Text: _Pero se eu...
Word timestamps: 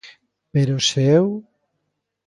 _Pero 0.53 0.75
se 0.87 1.01
eu... 1.17 1.25